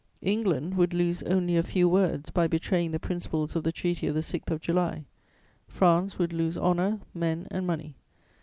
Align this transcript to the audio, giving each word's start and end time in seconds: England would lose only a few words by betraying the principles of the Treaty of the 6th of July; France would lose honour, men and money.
England 0.23 0.77
would 0.77 0.95
lose 0.95 1.21
only 1.21 1.55
a 1.55 1.61
few 1.61 1.87
words 1.87 2.31
by 2.31 2.47
betraying 2.47 2.89
the 2.89 2.97
principles 2.97 3.55
of 3.55 3.63
the 3.63 3.71
Treaty 3.71 4.07
of 4.07 4.15
the 4.15 4.21
6th 4.21 4.49
of 4.49 4.59
July; 4.59 5.05
France 5.67 6.17
would 6.17 6.33
lose 6.33 6.57
honour, 6.57 7.01
men 7.13 7.47
and 7.51 7.67
money. 7.67 7.93